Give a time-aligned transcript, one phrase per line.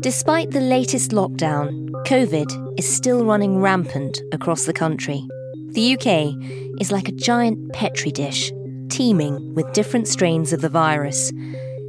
[0.00, 5.26] Despite the latest lockdown, COVID is still running rampant across the country.
[5.68, 8.52] The UK is like a giant petri dish,
[8.90, 11.32] teeming with different strains of the virus.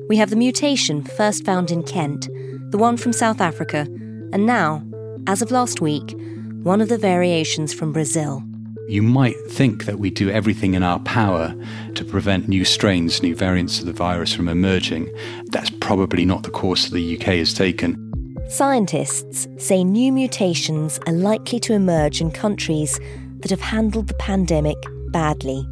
[0.07, 2.29] We have the mutation first found in Kent,
[2.71, 3.87] the one from South Africa,
[4.31, 4.81] and now,
[5.27, 6.15] as of last week,
[6.63, 8.41] one of the variations from Brazil.
[8.87, 11.55] You might think that we do everything in our power
[11.95, 15.11] to prevent new strains, new variants of the virus from emerging.
[15.45, 18.01] That's probably not the course the UK has taken.
[18.47, 22.99] Scientists say new mutations are likely to emerge in countries
[23.39, 24.77] that have handled the pandemic
[25.07, 25.67] badly.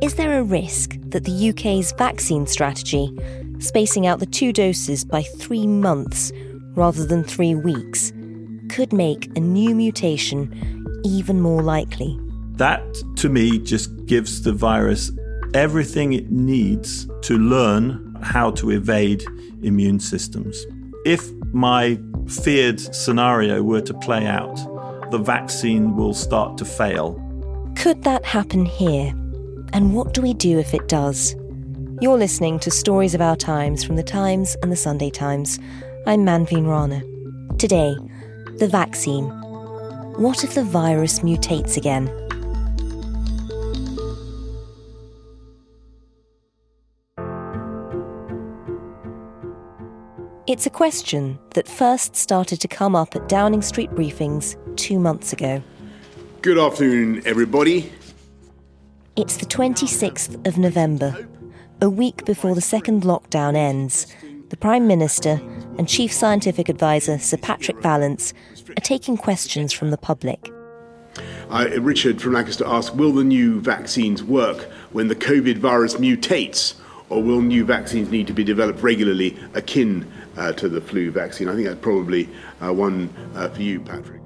[0.00, 3.12] Is there a risk that the UK's vaccine strategy,
[3.58, 6.30] spacing out the two doses by three months
[6.76, 8.12] rather than three weeks,
[8.68, 12.18] could make a new mutation even more likely?
[12.56, 12.82] That,
[13.16, 15.12] to me, just gives the virus
[15.54, 19.24] everything it needs to learn how to evade
[19.62, 20.66] immune systems.
[21.04, 24.56] If my feared scenario were to play out,
[25.10, 27.20] the vaccine will start to fail.
[27.76, 29.12] Could that happen here?
[29.72, 31.34] And what do we do if it does?
[32.00, 35.58] You're listening to Stories of Our Times from The Times and The Sunday Times.
[36.06, 37.02] I'm Manveen Rana.
[37.58, 37.96] Today,
[38.58, 39.43] the vaccine.
[40.16, 42.08] What if the virus mutates again?
[50.46, 55.32] It's a question that first started to come up at Downing Street briefings two months
[55.32, 55.60] ago.
[56.42, 57.92] Good afternoon, everybody.
[59.16, 61.26] It's the 26th of November,
[61.80, 64.06] a week before the second lockdown ends.
[64.54, 65.40] The Prime Minister
[65.78, 68.32] and Chief Scientific Advisor Sir Patrick Vallance
[68.68, 70.48] are taking questions from the public.
[71.50, 76.74] Uh, Richard from Lancaster asked Will the new vaccines work when the COVID virus mutates,
[77.08, 81.48] or will new vaccines need to be developed regularly akin uh, to the flu vaccine?
[81.48, 82.28] I think that's probably
[82.62, 84.20] uh, one uh, for you, Patrick.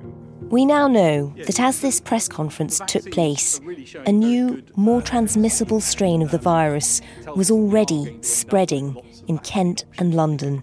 [0.51, 3.63] We now know that as this press conference took place,
[4.07, 7.01] a new, more transmissible strain of the virus
[7.35, 8.95] was already spreading
[9.29, 10.63] in Kent and London.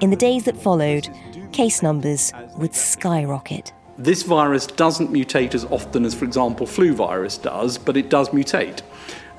[0.00, 1.08] In the days that followed,
[1.52, 3.72] case numbers would skyrocket.
[3.98, 8.30] This virus doesn't mutate as often as, for example, flu virus does, but it does
[8.30, 8.82] mutate.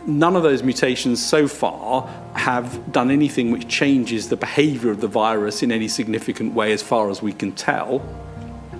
[0.07, 5.07] None of those mutations so far have done anything which changes the behavior of the
[5.07, 8.01] virus in any significant way, as far as we can tell.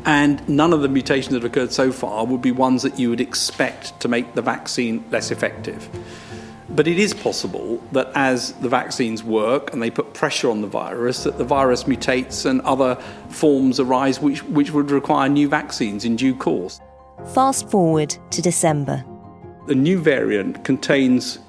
[0.06, 3.10] And none of the mutations that have occurred so far would be ones that you
[3.10, 5.90] would expect to make the vaccine less effective.
[6.76, 10.68] But it is possible that as the vaccines work and they put pressure on the
[10.68, 12.96] virus, that the virus mutates and other
[13.30, 16.82] forms arise which, which would require new vaccines in due course.
[17.34, 19.06] Fast forward to December.
[19.68, 21.40] The new variant contains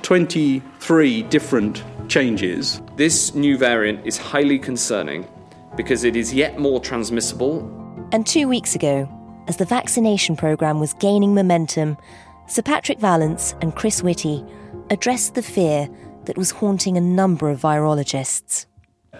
[0.00, 2.80] 23 different changes.
[2.96, 5.28] This new variant is highly concerning
[5.76, 7.58] because it is yet more transmissible.
[8.12, 9.08] And two weeks ago,
[9.46, 11.98] as the vaccination programme was gaining momentum,
[12.46, 14.44] Sir Patrick Vallance and Chris Whitty
[14.90, 15.88] addressed the fear
[16.24, 18.66] that was haunting a number of virologists.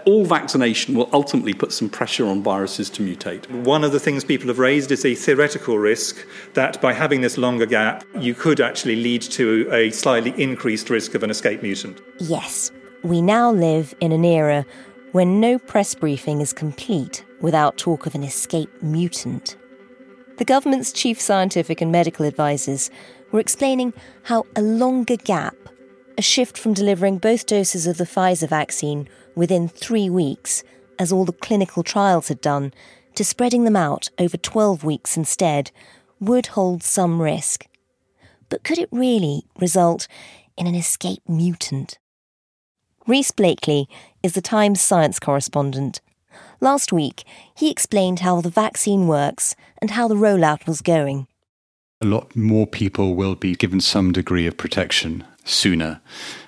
[0.06, 3.50] All vaccination will ultimately put some pressure on viruses to mutate.
[3.65, 7.37] One of the things people have raised is a theoretical risk that by having this
[7.37, 12.00] longer gap, you could actually lead to a slightly increased risk of an escape mutant.
[12.19, 12.71] Yes,
[13.03, 14.65] we now live in an era
[15.12, 19.56] when no press briefing is complete without talk of an escape mutant.
[20.39, 22.91] The government's chief scientific and medical advisors
[23.33, 23.93] were explaining
[24.23, 25.55] how a longer gap,
[26.20, 30.62] a shift from delivering both doses of the Pfizer vaccine within three weeks,
[30.99, 32.75] as all the clinical trials had done,
[33.14, 35.70] to spreading them out over 12 weeks instead,
[36.20, 37.67] would hold some risk.
[38.50, 40.08] But could it really result
[40.58, 41.99] in an escape mutant?
[43.06, 43.88] Rhys Blakely
[44.22, 46.02] is the Times science correspondent.
[46.61, 47.25] Last week,
[47.56, 51.28] he explained how the vaccine works and how the rollout was going.
[52.02, 56.01] A lot more people will be given some degree of protection sooner.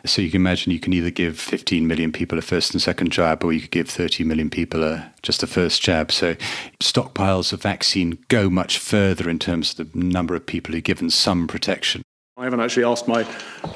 [0.05, 3.13] So you can imagine you can either give 15 million people a first and second
[3.13, 6.13] jab, or you could give 30 million people a, just a first jab.
[6.13, 6.35] So
[6.81, 10.83] stockpiles of vaccine go much further in terms of the number of people who are
[10.83, 12.03] given some protection.
[12.37, 13.27] I haven't actually asked my,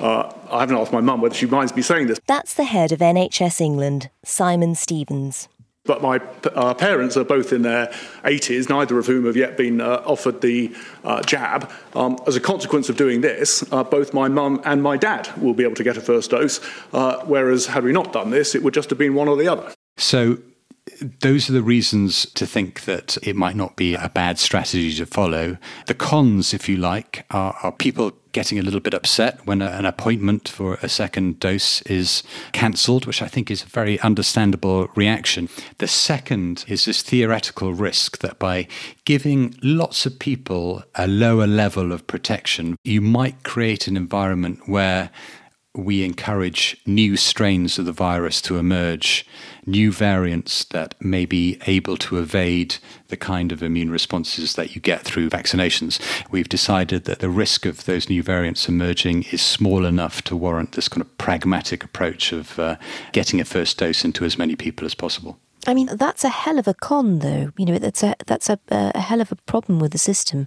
[0.00, 2.18] uh, I haven't asked my mum whether she minds me saying this.
[2.26, 5.48] That's the head of NHS England, Simon Stevens.
[5.86, 7.86] But my uh, parents are both in their
[8.24, 10.74] 80s, neither of whom have yet been uh, offered the
[11.04, 11.70] uh, jab.
[11.94, 15.54] Um, as a consequence of doing this, uh, both my mum and my dad will
[15.54, 16.60] be able to get a first dose,
[16.92, 19.48] uh, whereas had we not done this, it would just have been one or the
[19.48, 19.72] other.
[19.96, 20.38] So
[21.20, 25.06] those are the reasons to think that it might not be a bad strategy to
[25.06, 25.58] follow.
[25.86, 29.66] The cons, if you like, are, are people getting a little bit upset when a,
[29.68, 32.22] an appointment for a second dose is
[32.52, 35.48] cancelled, which I think is a very understandable reaction.
[35.78, 38.68] The second is this theoretical risk that by
[39.06, 45.10] giving lots of people a lower level of protection, you might create an environment where
[45.76, 49.26] we encourage new strains of the virus to emerge,
[49.66, 52.76] new variants that may be able to evade
[53.08, 56.00] the kind of immune responses that you get through vaccinations.
[56.30, 60.72] We've decided that the risk of those new variants emerging is small enough to warrant
[60.72, 62.76] this kind of pragmatic approach of uh,
[63.12, 65.38] getting a first dose into as many people as possible.
[65.66, 67.50] I mean, that's a hell of a con, though.
[67.56, 70.46] You know, that's a that's a, a hell of a problem with the system.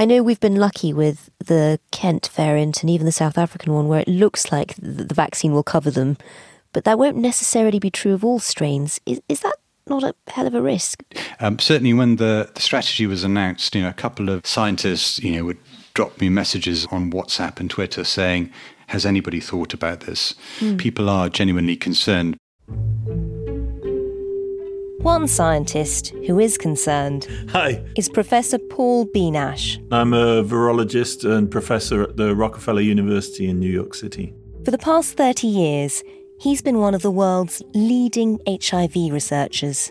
[0.00, 3.86] I know we've been lucky with the Kent variant and even the South African one,
[3.86, 6.16] where it looks like the vaccine will cover them,
[6.72, 8.98] but that won't necessarily be true of all strains.
[9.04, 9.56] Is is that
[9.86, 11.02] not a hell of a risk?
[11.38, 15.32] Um, certainly, when the, the strategy was announced, you know, a couple of scientists, you
[15.32, 15.58] know, would
[15.92, 18.50] drop me messages on WhatsApp and Twitter saying,
[18.86, 20.78] "Has anybody thought about this?" Mm.
[20.78, 22.38] People are genuinely concerned.
[25.02, 27.82] One scientist who is concerned Hi.
[27.96, 29.78] is Professor Paul Bieniasz.
[29.90, 34.34] I'm a virologist and professor at the Rockefeller University in New York City.
[34.62, 36.02] For the past 30 years,
[36.38, 39.90] he's been one of the world's leading HIV researchers.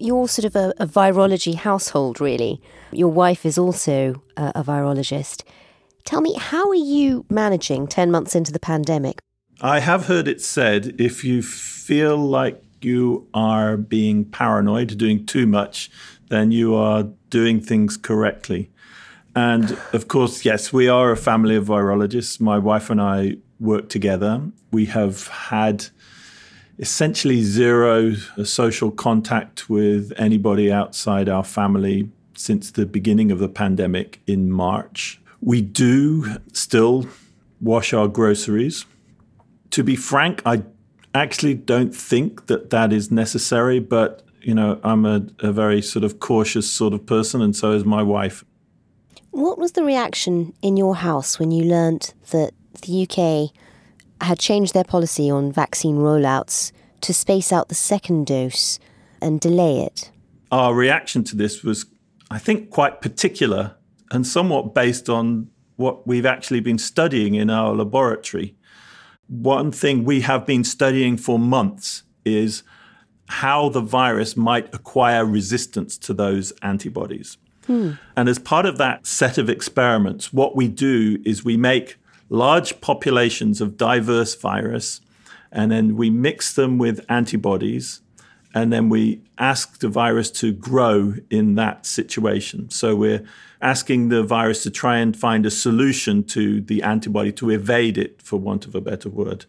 [0.00, 2.60] You're sort of a, a virology household, really.
[2.90, 5.44] Your wife is also a, a virologist.
[6.04, 9.20] Tell me, how are you managing 10 months into the pandemic?
[9.60, 15.46] I have heard it said if you feel like you are being paranoid, doing too
[15.46, 15.90] much,
[16.28, 18.70] then you are doing things correctly.
[19.34, 22.40] And of course, yes, we are a family of virologists.
[22.40, 24.42] My wife and I work together.
[24.70, 25.86] We have had
[26.78, 28.14] essentially zero
[28.44, 35.20] social contact with anybody outside our family since the beginning of the pandemic in March.
[35.40, 37.06] We do still
[37.60, 38.84] wash our groceries.
[39.70, 40.62] To be frank, I
[41.14, 46.04] actually don't think that that is necessary, but you know, I'm a, a very sort
[46.04, 48.44] of cautious sort of person, and so is my wife.
[49.30, 53.54] What was the reaction in your house when you learnt that the UK
[54.26, 56.72] had changed their policy on vaccine rollouts
[57.02, 58.78] to space out the second dose
[59.20, 60.10] and delay it?
[60.50, 61.86] Our reaction to this was,
[62.30, 63.76] I think, quite particular
[64.10, 68.54] and somewhat based on what we've actually been studying in our laboratory
[69.32, 72.62] one thing we have been studying for months is
[73.28, 77.38] how the virus might acquire resistance to those antibodies.
[77.66, 77.92] Hmm.
[78.14, 81.96] And as part of that set of experiments, what we do is we make
[82.28, 85.00] large populations of diverse virus
[85.50, 88.02] and then we mix them with antibodies
[88.54, 92.68] and then we ask the virus to grow in that situation.
[92.68, 93.24] So we're
[93.62, 98.20] asking the virus to try and find a solution to the antibody to evade it,
[98.20, 99.46] for want of a better word.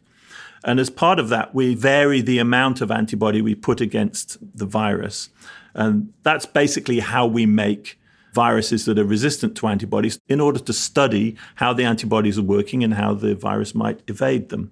[0.63, 4.65] And as part of that, we vary the amount of antibody we put against the
[4.65, 5.29] virus.
[5.73, 7.99] And that's basically how we make
[8.33, 12.83] viruses that are resistant to antibodies in order to study how the antibodies are working
[12.83, 14.71] and how the virus might evade them.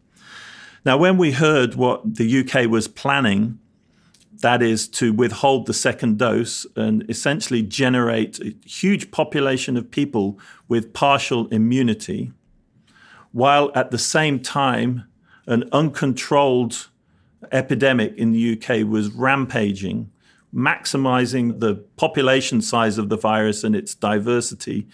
[0.86, 3.60] Now, when we heard what the UK was planning
[4.42, 10.40] that is to withhold the second dose and essentially generate a huge population of people
[10.68, 12.32] with partial immunity,
[13.32, 15.06] while at the same time,
[15.48, 16.90] an uncontrolled
[17.52, 20.12] epidemic in the UK was rampaging,
[20.54, 24.88] maximizing the population size of the virus and its diversity.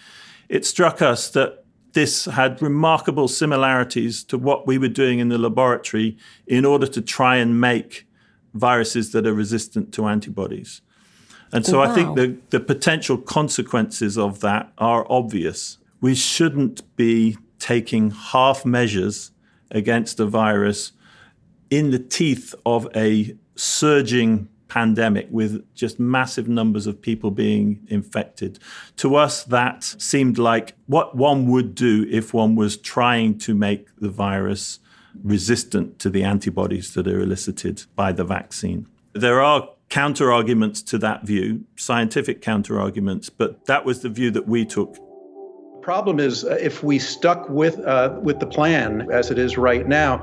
[0.48, 5.38] It struck us that this had remarkable similarities to what we were doing in the
[5.38, 8.07] laboratory in order to try and make
[8.54, 10.80] viruses that are resistant to antibodies.
[11.52, 11.84] And so wow.
[11.84, 15.78] I think the, the potential consequences of that are obvious.
[16.00, 19.32] We shouldn't be taking half measures
[19.70, 20.92] against a virus
[21.70, 28.58] in the teeth of a surging pandemic with just massive numbers of people being infected.
[28.98, 33.88] To us, that seemed like what one would do if one was trying to make
[33.96, 34.78] the virus
[35.22, 38.86] resistant to the antibodies that are elicited by the vaccine.
[39.14, 44.30] There are counter arguments to that view, scientific counter arguments, but that was the view
[44.32, 44.94] that we took.
[44.94, 49.56] The problem is, uh, if we stuck with uh, with the plan as it is
[49.56, 50.18] right now,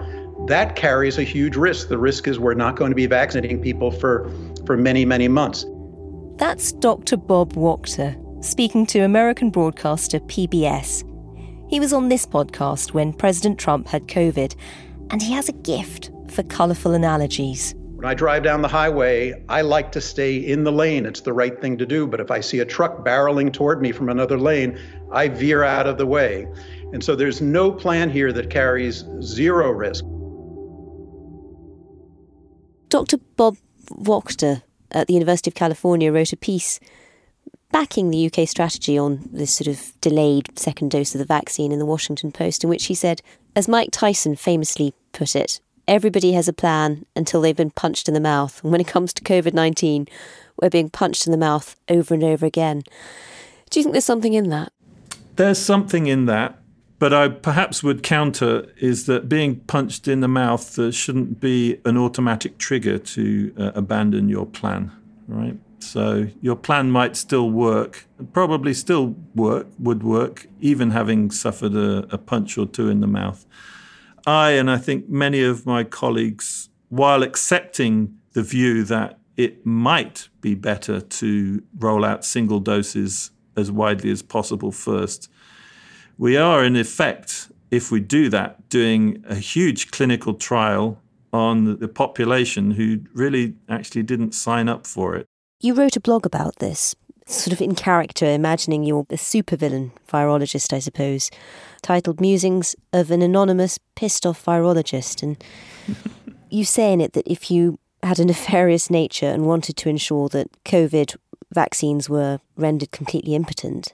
[0.48, 1.88] that carries a huge risk.
[1.88, 4.30] The risk is we're not going to be vaccinating people for,
[4.66, 5.66] for many, many months.
[6.36, 7.18] That's Dr.
[7.18, 11.04] Bob Wachter speaking to American broadcaster PBS.
[11.68, 14.56] He was on this podcast when President Trump had COVID,
[15.10, 17.76] and he has a gift for colourful analogies.
[17.96, 21.06] When I drive down the highway, I like to stay in the lane.
[21.06, 22.06] It's the right thing to do.
[22.06, 24.78] But if I see a truck barreling toward me from another lane,
[25.12, 26.46] I veer out of the way.
[26.94, 30.04] And so there's no plan here that carries zero risk.
[32.90, 33.18] Dr.
[33.38, 33.58] Bob
[33.90, 36.80] Wachter at the University of California wrote a piece
[37.76, 41.78] backing the UK strategy on this sort of delayed second dose of the vaccine in
[41.78, 43.22] the Washington Post, in which he said,
[43.54, 48.14] as Mike Tyson famously put it, everybody has a plan until they've been punched in
[48.14, 48.64] the mouth.
[48.64, 50.08] And when it comes to COVID 19,
[50.62, 52.84] we're being punched in the mouth over and over again.
[53.70, 54.72] Do you think there's something in that?
[55.36, 56.58] There's something in that.
[56.98, 61.82] But I perhaps would counter is that being punched in the mouth uh, shouldn't be
[61.84, 64.94] an automatic trigger to uh, abandon your plan,
[65.28, 65.58] right?
[65.86, 72.08] So your plan might still work, probably still work, would work, even having suffered a,
[72.14, 73.46] a punch or two in the mouth.
[74.26, 80.30] I and I think many of my colleagues, while accepting the view that it might
[80.42, 85.30] be better to roll out single doses as widely as possible first,
[86.18, 91.00] we are, in effect, if we do that, doing a huge clinical trial
[91.32, 95.28] on the population who really actually didn't sign up for it.
[95.62, 96.96] You wrote a blog about this,
[97.26, 101.32] sort of in character, imagining you're a supervillain virologist, I suppose,
[101.82, 105.24] titled Musings of an Anonymous Pissed Off Virologist.
[105.24, 105.42] And
[106.50, 110.28] you say in it that if you had a nefarious nature and wanted to ensure
[110.30, 111.16] that COVID
[111.54, 113.94] vaccines were rendered completely impotent,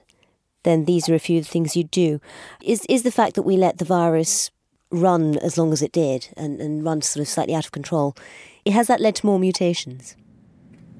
[0.64, 2.20] then these are a few of the things you'd do.
[2.62, 4.50] Is is the fact that we let the virus
[4.90, 8.16] run as long as it did and, and run sort of slightly out of control,
[8.64, 10.16] it has that led to more mutations?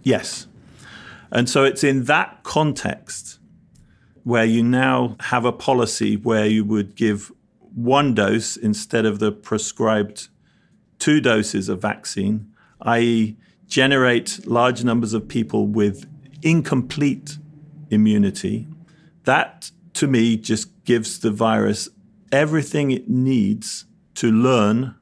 [0.02, 0.46] Yes.
[1.32, 3.38] And so it's in that context
[4.22, 7.32] where you now have a policy where you would give
[7.74, 10.28] one dose instead of the prescribed
[10.98, 13.36] two doses of vaccine, i.e.,
[13.66, 16.06] generate large numbers of people with
[16.42, 17.38] incomplete
[17.90, 18.68] immunity
[19.24, 21.88] that to me just gives the virus
[22.30, 23.84] everything it needs
[24.14, 24.94] to learn.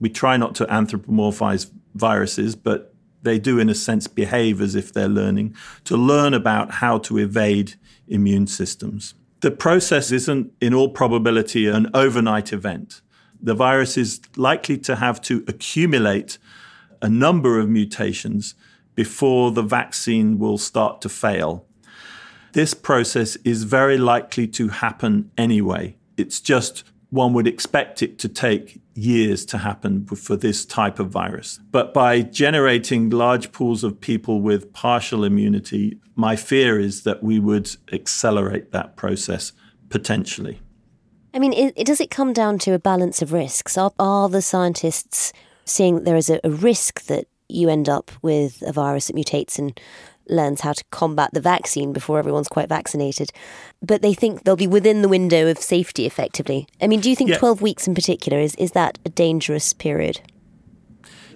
[0.00, 2.89] We try not to anthropomorphize viruses, but
[3.22, 7.18] they do, in a sense, behave as if they're learning to learn about how to
[7.18, 7.74] evade
[8.08, 9.14] immune systems.
[9.40, 13.00] The process isn't, in all probability, an overnight event.
[13.42, 16.38] The virus is likely to have to accumulate
[17.00, 18.54] a number of mutations
[18.94, 21.64] before the vaccine will start to fail.
[22.52, 25.96] This process is very likely to happen anyway.
[26.16, 31.10] It's just one would expect it to take years to happen for this type of
[31.10, 31.58] virus.
[31.70, 37.38] But by generating large pools of people with partial immunity, my fear is that we
[37.38, 39.52] would accelerate that process
[39.88, 40.60] potentially.
[41.34, 43.76] I mean, it, does it come down to a balance of risks?
[43.76, 45.32] Are, are the scientists
[45.64, 49.58] seeing there is a, a risk that you end up with a virus that mutates
[49.58, 49.78] and
[50.30, 53.30] learns how to combat the vaccine before everyone's quite vaccinated.
[53.82, 56.66] But they think they'll be within the window of safety effectively.
[56.80, 57.38] I mean, do you think yeah.
[57.38, 60.20] 12 weeks in particular is, is that a dangerous period?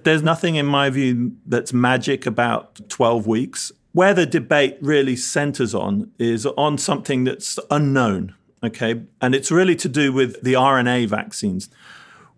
[0.05, 3.73] There's nothing in my view that's magic about 12 weeks.
[3.93, 9.03] Where the debate really centers on is on something that's unknown, okay?
[9.21, 11.71] And it's really to do with the RNA vaccines.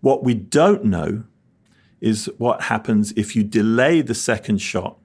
[0.01, 1.23] What we don't know
[1.99, 4.97] is what happens if you delay the second shot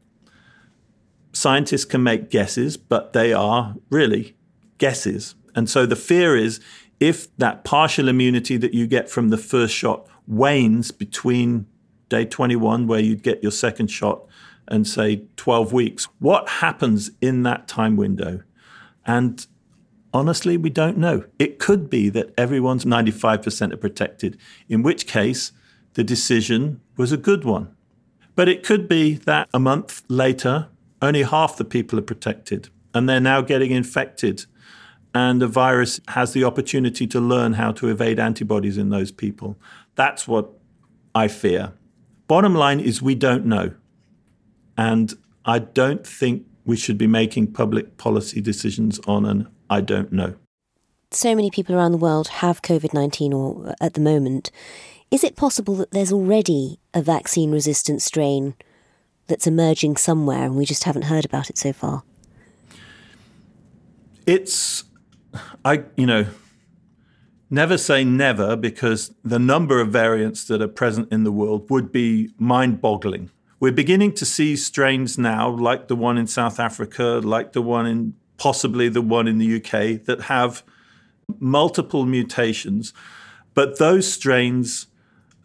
[1.33, 4.37] scientists can make guesses, but they are really
[4.79, 5.35] guesses.
[5.55, 6.61] And so the fear is
[7.01, 11.67] if that partial immunity that you get from the first shot wanes between
[12.09, 14.27] day 21, where you'd get your second shot,
[14.69, 18.43] and say 12 weeks, what happens in that time window?
[19.05, 19.47] And
[20.15, 21.25] honestly, we don't know.
[21.39, 25.53] It could be that everyone's 95% are protected, in which case
[25.95, 27.75] the decision was a good one.
[28.35, 30.69] But it could be that a month later,
[31.03, 34.47] only half the people are protected, and they're now getting infected.
[35.15, 39.59] And the virus has the opportunity to learn how to evade antibodies in those people.
[39.95, 40.49] That's what
[41.15, 41.73] I fear.
[42.27, 43.75] bottom line is we don't know.
[44.79, 45.13] And
[45.45, 50.35] I don't think we should be making public policy decisions on an I don't know.
[51.11, 54.51] So many people around the world have COVID 19 or at the moment.
[55.11, 58.55] Is it possible that there's already a vaccine resistant strain
[59.27, 62.03] that's emerging somewhere and we just haven't heard about it so far?
[64.27, 64.85] It's,
[65.65, 66.27] I, you know,
[67.51, 71.93] never say never because the number of variants that are present in the world would
[71.93, 73.31] be mind boggling.
[73.61, 77.87] We're beginning to see strains now, like the one in South Africa, like the one
[77.87, 80.65] in possibly the one in the UK, that have
[81.39, 82.93] multiple mutations.
[83.55, 84.89] But those strains,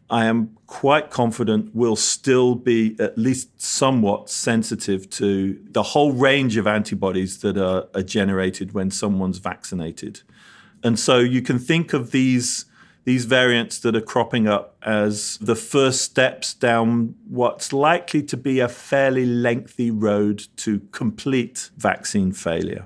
[0.10, 6.57] I am quite confident, will still be at least somewhat sensitive to the whole range
[6.57, 10.21] of antibodies that are, are generated when someone's vaccinated.
[10.83, 12.65] And so you can think of these
[13.05, 18.59] these variants that are cropping up as the first steps down what's likely to be
[18.59, 22.83] a fairly lengthy road to complete vaccine failure.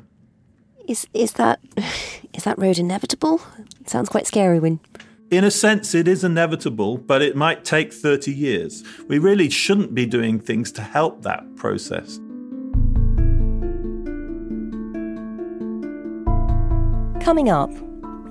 [0.88, 1.60] Is is that
[2.34, 3.42] is that road inevitable?
[3.80, 4.80] It sounds quite scary when
[5.32, 8.84] in a sense, it is inevitable, but it might take 30 years.
[9.08, 12.20] We really shouldn't be doing things to help that process.
[17.24, 17.72] Coming up,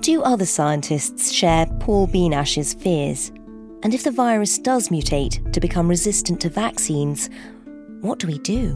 [0.02, 3.32] do other scientists share Paul Bieniasz's fears?
[3.82, 7.30] And if the virus does mutate to become resistant to vaccines,
[8.02, 8.74] what do we do?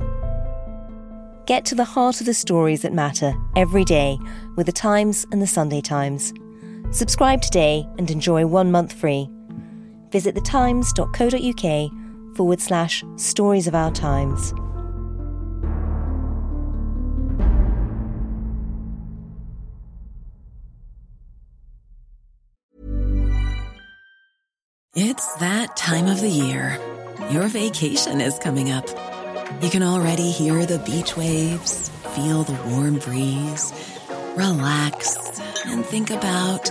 [1.47, 4.19] Get to the heart of the stories that matter every day
[4.57, 6.33] with the Times and the Sunday Times.
[6.95, 9.29] Subscribe today and enjoy one month free.
[10.11, 14.55] Visit thetimes.co.uk forward slash stories of our times.
[24.95, 26.79] It's that time of the year.
[27.29, 28.87] Your vacation is coming up.
[29.61, 33.73] You can already hear the beach waves, feel the warm breeze,
[34.37, 36.71] relax, and think about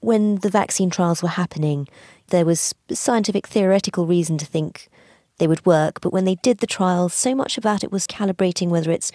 [0.00, 1.88] when the vaccine trials were happening,
[2.28, 4.88] there was scientific theoretical reason to think
[5.38, 6.00] they would work.
[6.00, 9.12] But when they did the trials, so much about it was calibrating whether it's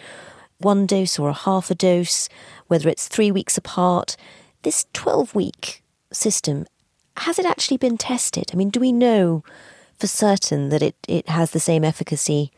[0.58, 2.30] one dose or a half a dose,
[2.67, 4.15] whether it's three weeks apart.
[4.63, 6.65] This 12 week system,
[7.17, 8.52] has it actually been tested?
[8.54, 9.44] I mean, do we know
[9.98, 12.52] for certain that it, it has the same efficacy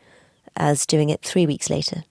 [0.56, 2.04] as doing it three weeks later?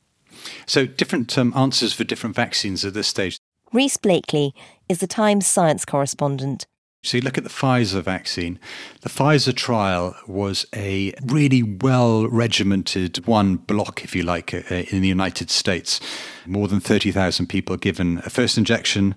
[0.66, 3.38] So, different um, answers for different vaccines at this stage.
[3.72, 4.54] Rhys Blakely
[4.90, 6.66] is the Times science correspondent.
[7.06, 8.58] So, you look at the Pfizer vaccine.
[9.02, 15.02] The Pfizer trial was a really well regimented one block, if you like, uh, in
[15.02, 16.00] the United States.
[16.46, 19.16] More than 30,000 people given a first injection,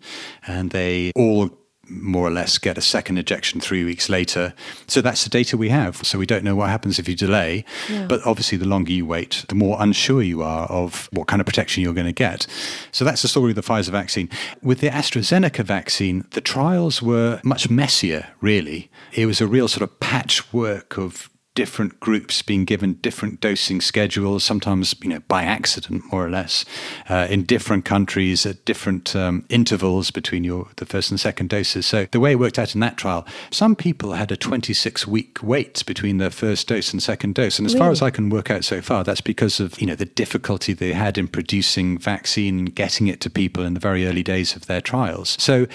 [0.48, 1.56] and they all
[1.88, 4.54] more or less get a second injection three weeks later.
[4.86, 5.96] So that's the data we have.
[5.98, 7.64] So we don't know what happens if you delay.
[7.88, 8.06] Yeah.
[8.06, 11.46] But obviously, the longer you wait, the more unsure you are of what kind of
[11.46, 12.46] protection you're going to get.
[12.92, 14.28] So that's the story of the Pfizer vaccine.
[14.62, 18.90] With the AstraZeneca vaccine, the trials were much messier, really.
[19.12, 24.44] It was a real sort of patchwork of different groups being given different dosing schedules,
[24.44, 26.64] sometimes you know by accident, more or less,
[27.08, 31.86] uh, in different countries at different um, intervals between your the first and second doses.
[31.86, 35.42] So the way it worked out in that trial, some people had a 26 week
[35.42, 37.84] wait between their first dose and second dose, and as really?
[37.84, 40.72] far as I can work out so far, that's because of you know the difficulty
[40.72, 44.54] they had in producing vaccine and getting it to people in the very early days
[44.54, 45.36] of their trials.
[45.40, 45.66] So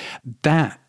[0.43, 0.80] that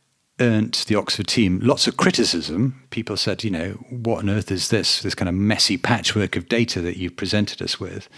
[0.43, 2.83] earned the Oxford team lots of criticism.
[2.91, 6.49] People said, you know, what on earth is this, this kind of messy patchwork of
[6.49, 8.09] data that you've presented us with?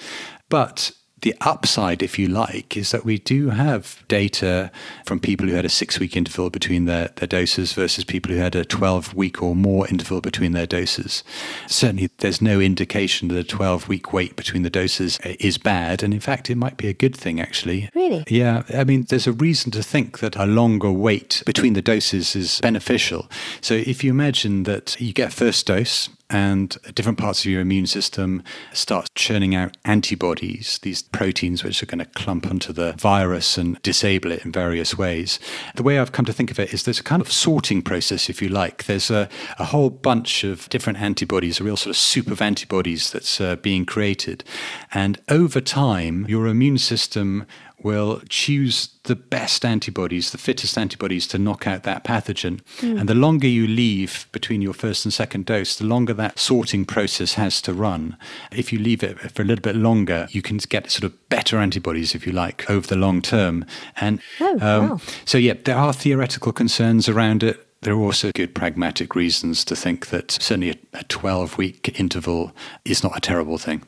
[0.48, 4.70] But the upside, if you like, is that we do have data
[5.06, 8.38] from people who had a six week interval between their, their doses versus people who
[8.38, 11.24] had a 12 week or more interval between their doses.
[11.66, 16.02] Certainly, there's no indication that a 12 week wait between the doses is bad.
[16.02, 17.88] And in fact, it might be a good thing, actually.
[17.94, 18.24] Really?
[18.28, 18.64] Yeah.
[18.74, 22.60] I mean, there's a reason to think that a longer wait between the doses is
[22.60, 23.30] beneficial.
[23.62, 27.86] So if you imagine that you get first dose, and different parts of your immune
[27.86, 33.58] system start churning out antibodies, these proteins which are going to clump onto the virus
[33.58, 35.38] and disable it in various ways.
[35.76, 38.28] The way I've come to think of it is there's a kind of sorting process,
[38.28, 38.84] if you like.
[38.84, 43.10] There's a, a whole bunch of different antibodies, a real sort of soup of antibodies
[43.12, 44.44] that's uh, being created.
[44.92, 47.46] And over time, your immune system
[47.84, 52.62] will choose the best antibodies, the fittest antibodies to knock out that pathogen.
[52.78, 53.00] Mm.
[53.00, 56.86] And the longer you leave between your first and second dose, the longer that sorting
[56.86, 58.16] process has to run.
[58.50, 61.58] If you leave it for a little bit longer, you can get sort of better
[61.58, 63.66] antibodies, if you like, over the long term.
[64.00, 65.00] And oh, um, wow.
[65.26, 67.60] so, yeah, there are theoretical concerns around it.
[67.82, 72.52] There are also good pragmatic reasons to think that certainly a 12 week interval
[72.86, 73.82] is not a terrible thing.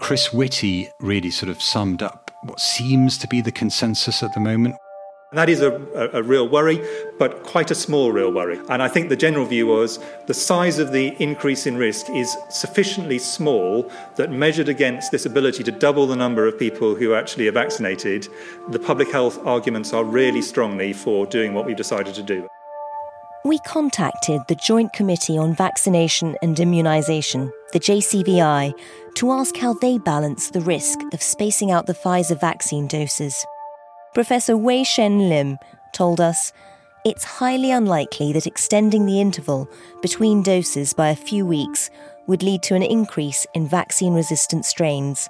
[0.00, 4.40] Chris Whitty really sort of summed up what seems to be the consensus at the
[4.40, 4.76] moment.
[5.32, 6.82] That is a, a, a, real worry,
[7.18, 8.58] but quite a small real worry.
[8.70, 12.34] And I think the general view was the size of the increase in risk is
[12.48, 17.46] sufficiently small that, measured against this ability to double the number of people who actually
[17.46, 18.26] are vaccinated,
[18.70, 22.48] the public health arguments are really strongly for doing what we've decided to do.
[23.48, 28.74] We contacted the Joint Committee on Vaccination and Immunisation, the JCVI,
[29.14, 33.46] to ask how they balance the risk of spacing out the Pfizer vaccine doses.
[34.12, 35.56] Professor Wei Shen Lim
[35.94, 36.52] told us
[37.06, 39.66] it's highly unlikely that extending the interval
[40.02, 41.88] between doses by a few weeks
[42.26, 45.26] would lead to an increase in vaccine resistant strains.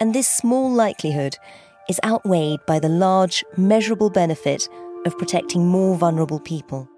[0.00, 1.38] And this small likelihood
[1.88, 4.68] is outweighed by the large, measurable benefit
[5.06, 6.88] of protecting more vulnerable people.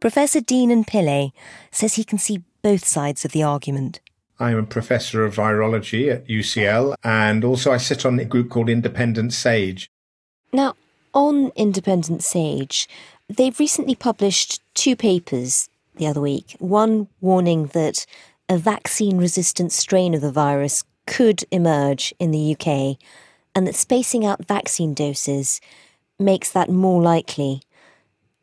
[0.00, 1.32] Professor Deenan Pillay
[1.70, 4.00] says he can see both sides of the argument.
[4.38, 8.70] I'm a professor of virology at UCL, and also I sit on a group called
[8.70, 9.90] Independent SAGE.
[10.52, 10.74] Now,
[11.12, 12.88] on Independent SAGE,
[13.28, 16.56] they've recently published two papers the other week.
[16.58, 18.06] One warning that
[18.48, 22.96] a vaccine resistant strain of the virus could emerge in the UK,
[23.54, 25.60] and that spacing out vaccine doses
[26.18, 27.62] makes that more likely.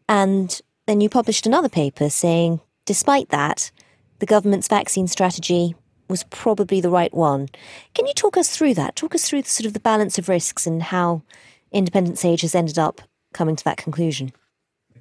[0.08, 3.72] And then you published another paper saying, despite that,
[4.20, 5.76] the government's vaccine strategy
[6.08, 7.50] was probably the right one.
[7.94, 8.96] Can you talk us through that?
[8.96, 11.22] Talk us through the, sort of the balance of risks and how
[11.72, 13.02] Independent SAGE has ended up
[13.34, 14.32] coming to that conclusion.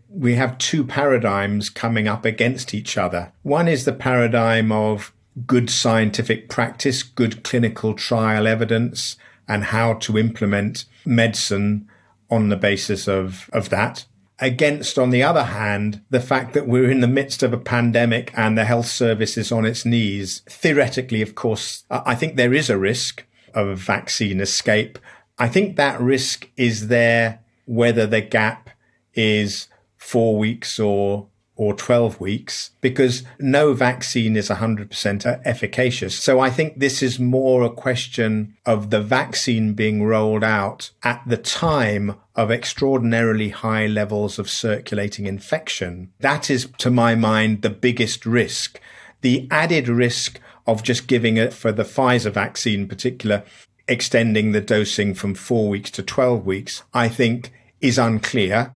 [0.09, 3.33] We have two paradigms coming up against each other.
[3.43, 5.13] One is the paradigm of
[5.47, 11.89] good scientific practice, good clinical trial evidence, and how to implement medicine
[12.29, 14.07] on the basis of, of that
[14.39, 18.33] against, on the other hand, the fact that we're in the midst of a pandemic
[18.37, 20.43] and the health service is on its knees.
[20.49, 24.99] Theoretically, of course, I think there is a risk of vaccine escape.
[25.39, 28.71] I think that risk is there whether the gap
[29.15, 36.15] is four weeks or or 12 weeks because no vaccine is 100% efficacious.
[36.19, 41.23] So I think this is more a question of the vaccine being rolled out at
[41.27, 46.13] the time of extraordinarily high levels of circulating infection.
[46.21, 48.79] That is, to my mind, the biggest risk.
[49.23, 53.45] The added risk of just giving it for the Pfizer vaccine in particular,
[53.89, 58.73] extending the dosing from four weeks to 12 weeks, I think is unclear.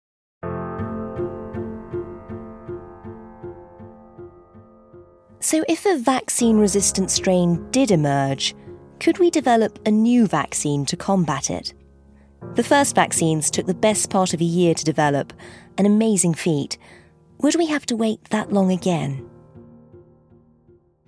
[5.48, 8.54] So, if a vaccine resistant strain did emerge,
[9.00, 11.74] could we develop a new vaccine to combat it?
[12.56, 15.32] The first vaccines took the best part of a year to develop,
[15.78, 16.78] an amazing feat.
[17.38, 19.26] Would we have to wait that long again?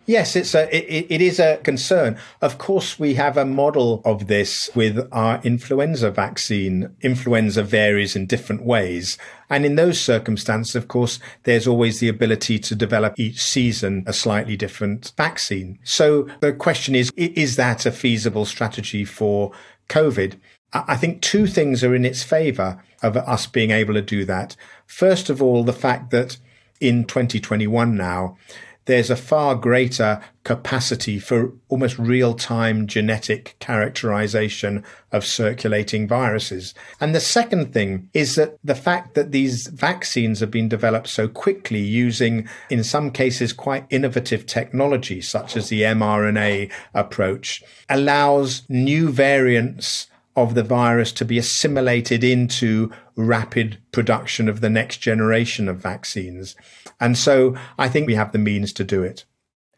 [0.09, 2.17] Yes, it's a it, it is a concern.
[2.41, 6.95] Of course, we have a model of this with our influenza vaccine.
[7.01, 9.19] Influenza varies in different ways.
[9.51, 14.13] And in those circumstances, of course, there's always the ability to develop each season a
[14.13, 15.77] slightly different vaccine.
[15.83, 19.51] So the question is, is that a feasible strategy for
[19.89, 20.39] COVID?
[20.73, 24.55] I think two things are in its favor of us being able to do that.
[24.87, 26.37] First of all, the fact that
[26.81, 28.37] in 2021 now,
[28.85, 36.73] there's a far greater capacity for almost real time genetic characterization of circulating viruses.
[36.99, 41.27] And the second thing is that the fact that these vaccines have been developed so
[41.27, 49.09] quickly using, in some cases, quite innovative technology, such as the mRNA approach, allows new
[49.11, 50.07] variants
[50.43, 56.55] of the virus to be assimilated into rapid production of the next generation of vaccines.
[56.99, 59.25] And so I think we have the means to do it.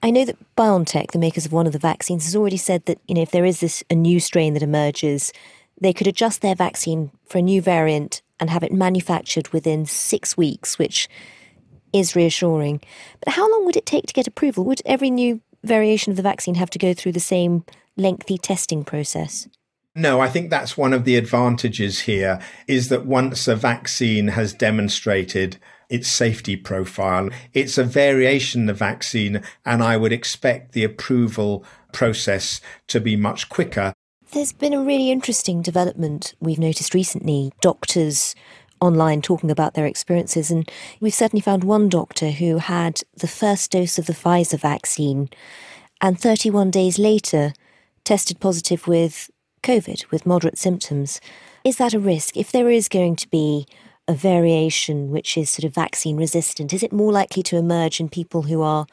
[0.03, 2.99] I know that BioNTech, the makers of one of the vaccines, has already said that,
[3.07, 5.31] you know, if there is this a new strain that emerges,
[5.79, 10.35] they could adjust their vaccine for a new variant and have it manufactured within six
[10.35, 11.07] weeks, which
[11.93, 12.81] is reassuring.
[13.23, 14.63] But how long would it take to get approval?
[14.65, 17.63] Would every new variation of the vaccine have to go through the same
[17.95, 19.47] lengthy testing process?
[19.95, 24.53] No, I think that's one of the advantages here is that once a vaccine has
[24.53, 25.57] demonstrated
[25.89, 31.65] its safety profile, it's a variation of the vaccine, and I would expect the approval
[31.91, 33.93] process to be much quicker.
[34.31, 37.51] There's been a really interesting development we've noticed recently.
[37.59, 38.33] Doctors
[38.79, 43.71] online talking about their experiences, and we've certainly found one doctor who had the first
[43.71, 45.29] dose of the Pfizer vaccine
[45.99, 47.53] and 31 days later
[48.05, 49.29] tested positive with
[49.63, 51.21] COVID with moderate symptoms.
[51.63, 52.35] Is that a risk?
[52.35, 53.67] If there is going to be
[54.07, 58.09] a variation which is sort of vaccine resistant, is it more likely to emerge in
[58.09, 58.85] people who are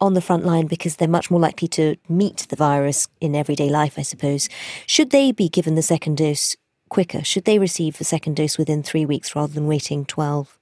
[0.00, 3.70] on the front line because they're much more likely to meet the virus in everyday
[3.70, 4.48] life, I suppose?
[4.86, 6.56] Should they be given the second dose
[6.88, 7.22] quicker?
[7.22, 10.58] Should they receive the second dose within three weeks rather than waiting 12?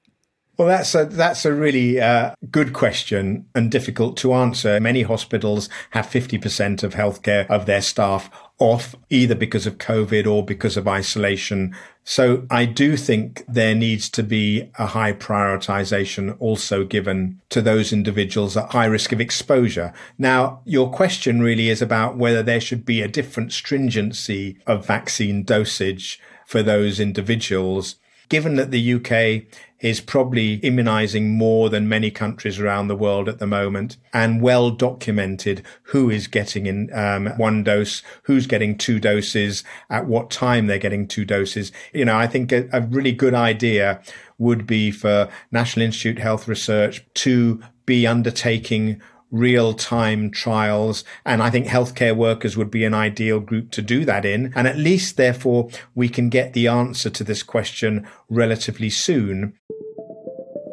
[0.61, 4.79] Well, that's a that's a really uh, good question and difficult to answer.
[4.79, 10.31] Many hospitals have fifty percent of healthcare of their staff off, either because of COVID
[10.31, 11.75] or because of isolation.
[12.05, 17.91] So I do think there needs to be a high prioritization also given to those
[17.91, 19.95] individuals at high risk of exposure.
[20.19, 25.43] Now, your question really is about whether there should be a different stringency of vaccine
[25.43, 27.97] dosage for those individuals.
[28.31, 29.45] Given that the UK
[29.81, 34.71] is probably immunizing more than many countries around the world at the moment and well
[34.71, 40.67] documented who is getting in um, one dose, who's getting two doses, at what time
[40.67, 41.73] they're getting two doses.
[41.93, 44.01] You know, I think a, a really good idea
[44.39, 51.05] would be for National Institute Health Research to be undertaking real time trials.
[51.25, 54.53] And I think healthcare workers would be an ideal group to do that in.
[54.55, 59.55] And at least, therefore, we can get the answer to this question relatively soon.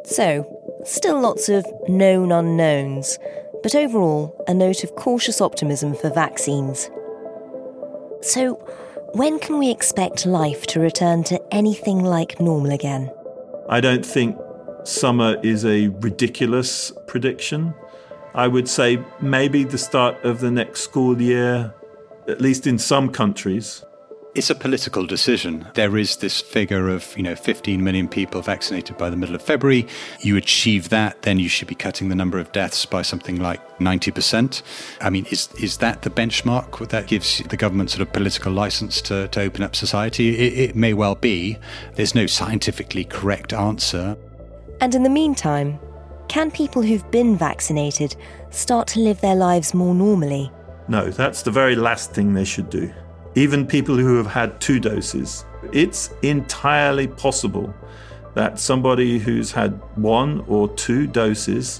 [0.05, 0.45] So,
[0.85, 3.17] still lots of known unknowns,
[3.61, 6.89] but overall, a note of cautious optimism for vaccines.
[8.21, 8.55] So,
[9.13, 13.11] when can we expect life to return to anything like normal again?
[13.69, 14.37] I don't think
[14.83, 17.73] summer is a ridiculous prediction.
[18.37, 21.73] I would say maybe the start of the next school year,
[22.27, 23.83] at least in some countries.
[24.35, 25.67] It's a political decision.
[25.73, 29.41] There is this figure of, you know, 15 million people vaccinated by the middle of
[29.41, 29.87] February.
[30.19, 33.59] You achieve that, then you should be cutting the number of deaths by something like
[33.79, 34.61] 90%.
[35.01, 39.01] I mean, is is that the benchmark that gives the government sort of political license
[39.01, 40.37] to, to open up society?
[40.37, 41.57] It, it may well be.
[41.95, 44.15] There's no scientifically correct answer.
[44.79, 45.79] And in the meantime,
[46.27, 48.15] can people who've been vaccinated
[48.49, 50.51] start to live their lives more normally?
[50.87, 52.91] No, that's the very last thing they should do.
[53.35, 57.73] Even people who have had two doses, it's entirely possible
[58.33, 61.79] that somebody who's had one or two doses,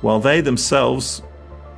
[0.00, 1.22] while they themselves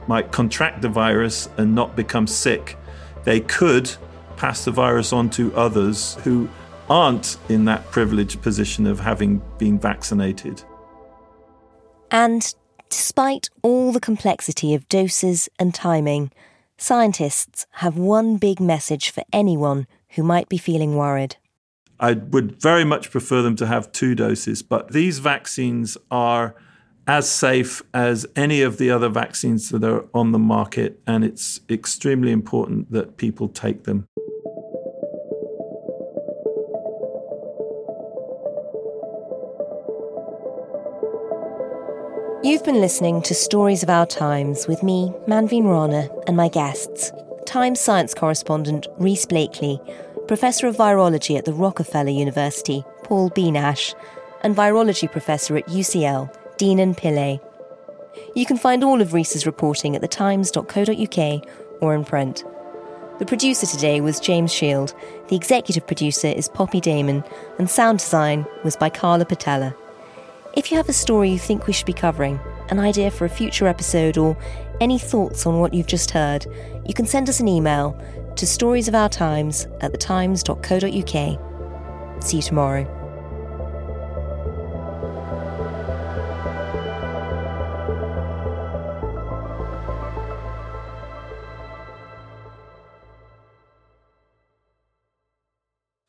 [0.07, 2.77] might contract the virus and not become sick,
[3.25, 3.91] they could
[4.37, 6.49] pass the virus on to others who
[6.89, 10.63] aren't in that privileged position of having been vaccinated.
[12.11, 12.55] And
[12.89, 16.31] despite all the complexity of doses and timing,
[16.77, 21.37] scientists have one big message for anyone who might be feeling worried.
[22.01, 26.55] I would very much prefer them to have two doses, but these vaccines are
[27.07, 31.61] as safe as any of the other vaccines that are on the market, and it's
[31.69, 34.07] extremely important that people take them.
[42.49, 47.13] You've been listening to Stories of Our Times with me, Manveen Rana, and my guests
[47.45, 49.79] Times science correspondent Rhys Blakely,
[50.27, 53.95] Professor of Virology at the Rockefeller University, Paul Bieniasz,
[54.41, 57.39] and Virology Professor at UCL, Deenan Pillay.
[58.35, 61.49] You can find all of Rhys's reporting at thetimes.co.uk
[61.83, 62.45] or in print.
[63.19, 64.95] The producer today was James Shield,
[65.29, 67.25] the executive producer is Poppy Damon,
[67.59, 69.75] and sound design was by Carla Patella.
[70.59, 73.29] If you have a story you think we should be covering, an idea for a
[73.29, 74.37] future episode, or
[74.81, 76.47] any thoughts on what you've just heard,
[76.85, 77.97] you can send us an email
[78.35, 82.25] to storiesofourtimes at thetimes.co.uk.
[82.25, 82.98] See you tomorrow.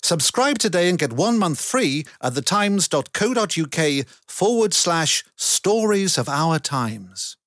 [0.10, 7.38] Subscribe today and get one month free at thetimes.co.uk forward slash stories of our times.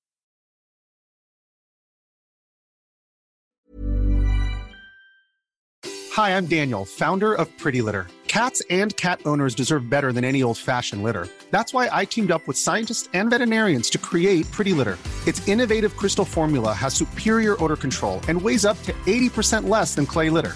[6.13, 8.07] Hi, I'm Daniel, founder of Pretty Litter.
[8.29, 11.27] Cats and cat owners deserve better than any old fashioned litter.
[11.51, 14.97] That's why I teamed up with scientists and veterinarians to create Pretty Litter.
[15.27, 20.05] Its innovative crystal formula has superior odor control and weighs up to 80% less than
[20.05, 20.55] clay litter.